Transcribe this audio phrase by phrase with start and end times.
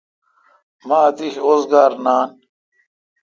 [0.87, 2.29] مہ اتش اوزگار نان۔